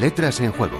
[0.00, 0.78] Letras en Juego.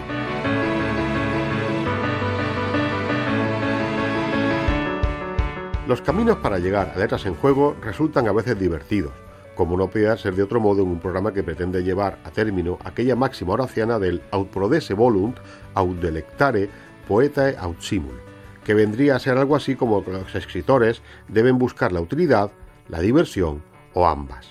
[5.87, 9.13] Los caminos para llegar a Letras en Juego resultan a veces divertidos,
[9.55, 12.79] como no podía ser de otro modo en un programa que pretende llevar a término
[12.83, 15.37] aquella máxima horaciana del aut prodesse volunt,
[15.75, 16.71] aut delectare,
[17.07, 18.19] poetae aut simul,
[18.65, 22.53] que vendría a ser algo así como que los escritores deben buscar la utilidad,
[22.89, 23.63] la diversión
[23.93, 24.49] o ambas.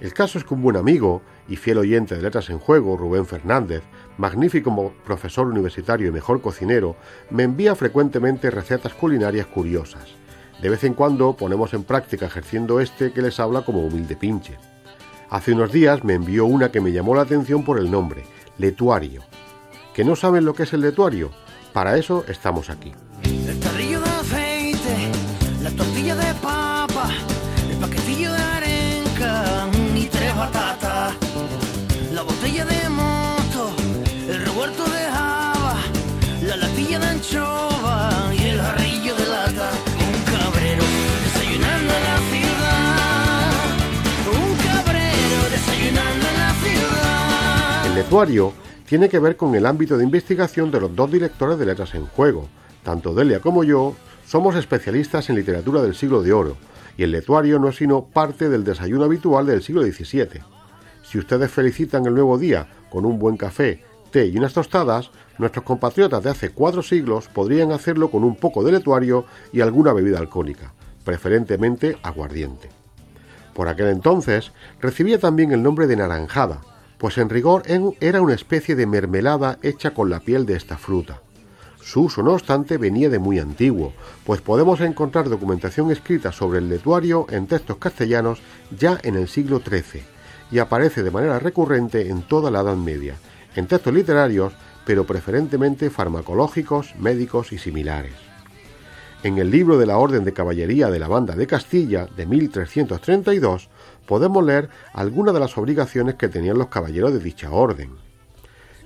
[0.00, 3.26] El caso es que un buen amigo y fiel oyente de Letras en Juego, Rubén
[3.26, 3.82] Fernández,
[4.16, 6.96] magnífico profesor universitario y mejor cocinero,
[7.30, 10.14] me envía frecuentemente recetas culinarias curiosas.
[10.60, 14.56] De vez en cuando ponemos en práctica ejerciendo este que les habla como humilde pinche.
[15.28, 18.22] Hace unos días me envió una que me llamó la atención por el nombre,
[18.58, 19.22] letuario.
[19.94, 21.30] ¿Que no saben lo que es el letuario?
[21.72, 22.92] Para eso estamos aquí.
[23.24, 25.10] El de aceite,
[25.62, 27.10] la tortilla de papa,
[27.70, 28.71] el paquetillo de arenca
[37.22, 37.52] el.
[47.86, 48.52] El letuario
[48.86, 52.06] tiene que ver con el ámbito de investigación de los dos directores de Letras en
[52.06, 52.48] Juego.
[52.82, 53.94] Tanto Delia como yo
[54.26, 56.56] somos especialistas en literatura del siglo de oro,
[56.96, 60.42] y el letuario no es sino parte del desayuno habitual del siglo XVII.
[61.04, 63.84] Si ustedes felicitan el nuevo día con un buen café,
[64.20, 68.72] y unas tostadas, nuestros compatriotas de hace cuatro siglos podrían hacerlo con un poco de
[68.72, 70.74] letuario y alguna bebida alcohólica,
[71.04, 72.68] preferentemente aguardiente.
[73.54, 76.60] Por aquel entonces recibía también el nombre de naranjada,
[76.98, 77.62] pues en rigor
[78.00, 81.20] era una especie de mermelada hecha con la piel de esta fruta.
[81.80, 83.92] Su uso, no obstante, venía de muy antiguo,
[84.24, 88.40] pues podemos encontrar documentación escrita sobre el letuario en textos castellanos
[88.78, 90.04] ya en el siglo XIII,
[90.52, 93.16] y aparece de manera recurrente en toda la Edad Media,
[93.56, 94.52] en textos literarios,
[94.84, 98.14] pero preferentemente farmacológicos, médicos y similares.
[99.22, 103.68] En el libro de la Orden de Caballería de la Banda de Castilla de 1332
[104.06, 107.92] podemos leer algunas de las obligaciones que tenían los caballeros de dicha orden.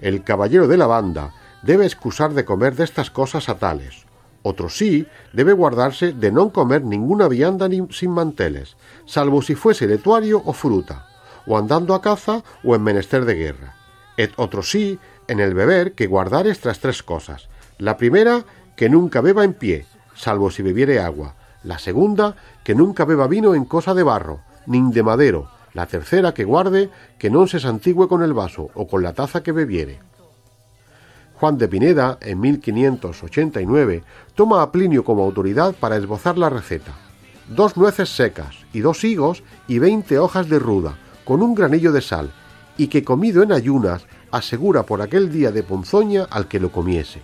[0.03, 4.05] El caballero de la banda debe excusar de comer de estas cosas a tales.
[4.43, 9.87] Otro sí debe guardarse de no comer ninguna vianda ni sin manteles, salvo si fuese
[9.87, 11.09] letuario o fruta,
[11.47, 13.86] o andando a caza o en menester de guerra.
[14.17, 17.49] Et otro sí en el beber que guardar estas tres cosas.
[17.79, 18.45] La primera,
[18.77, 21.35] que nunca beba en pie, salvo si bebiere agua.
[21.63, 25.51] La segunda, que nunca beba vino en cosa de barro, ni de madero.
[25.75, 29.43] La tercera, que guarde que no se santigüe con el vaso o con la taza
[29.43, 29.99] que bebiere.
[31.35, 34.03] Juan de Pineda, en 1589,
[34.35, 36.93] toma a Plinio como autoridad para esbozar la receta.
[37.49, 40.97] Dos nueces secas y dos higos y veinte hojas de ruda,
[41.27, 42.33] con un granillo de sal,
[42.77, 47.23] y que comido en ayunas asegura por aquel día de ponzoña al que lo comiese.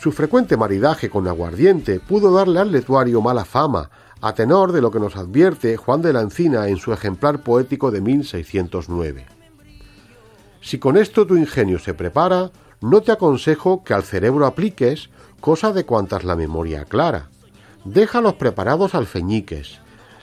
[0.00, 3.90] Su frecuente maridaje con aguardiente pudo darle al letuario mala fama,
[4.20, 7.90] a tenor de lo que nos advierte Juan de la Encina en su ejemplar poético
[7.90, 9.26] de 1609.
[10.60, 15.72] Si con esto tu ingenio se prepara, no te aconsejo que al cerebro apliques cosa
[15.72, 17.30] de cuantas la memoria aclara.
[17.84, 19.81] Déjalos preparados alfeñiques,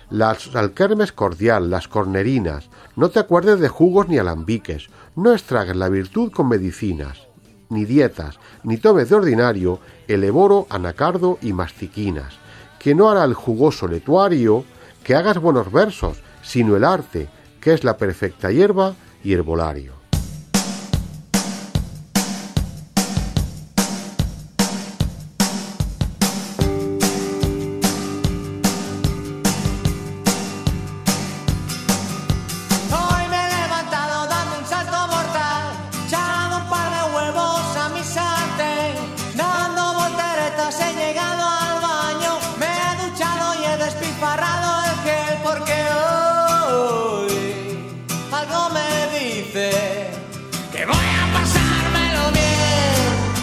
[0.10, 5.90] las alquermes cordial, las cornerinas, no te acuerdes de jugos ni alambiques, no estragues la
[5.90, 7.28] virtud con medicinas,
[7.70, 12.40] ni dietas, ni tomes de ordinario el eboro, anacardo y mastiquinas,
[12.80, 14.66] que no hará el jugoso letuario
[15.04, 17.30] que hagas buenos versos, sino el arte,
[17.62, 19.99] que es la perfecta hierba y herbolario.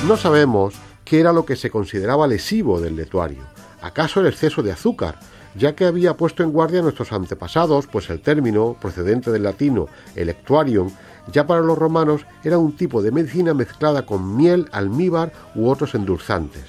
[0.06, 0.74] No sabemos
[1.04, 3.42] qué era lo que se consideraba lesivo del letuario.
[3.82, 5.18] ¿Acaso el exceso de azúcar?
[5.58, 9.88] ya que había puesto en guardia a nuestros antepasados, pues el término, procedente del latino
[10.14, 10.90] electuarium,
[11.32, 15.94] ya para los romanos era un tipo de medicina mezclada con miel, almíbar u otros
[15.94, 16.64] endulzantes.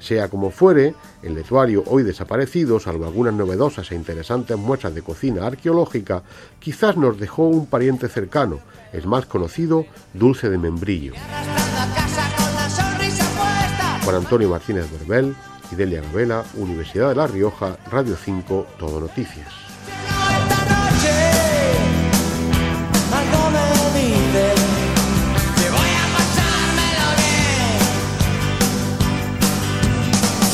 [0.00, 5.46] Sea como fuere, el letuario hoy desaparecido, salvo algunas novedosas e interesantes muestras de cocina
[5.46, 6.24] arqueológica,
[6.58, 8.58] quizás nos dejó un pariente cercano,
[8.92, 11.12] el más conocido dulce de membrillo.
[14.04, 15.34] Juan Antonio Martínez Verbel,
[15.70, 19.46] Idelia Gabela, Universidad de La Rioja, Radio 5, Todo Noticias.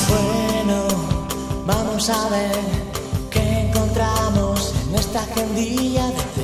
[0.09, 0.89] Bueno,
[1.65, 2.57] vamos a ver
[3.31, 6.38] qué encontramos en esta agendilla de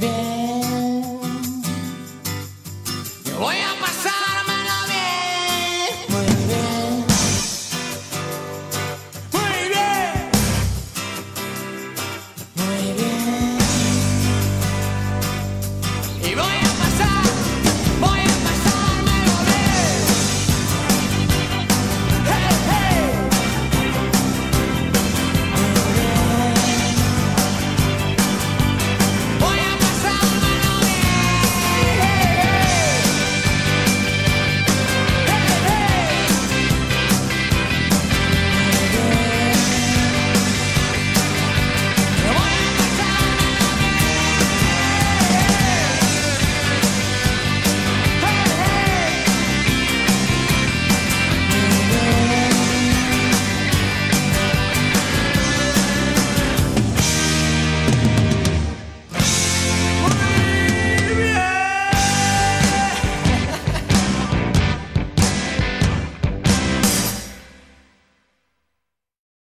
[0.00, 0.37] baby.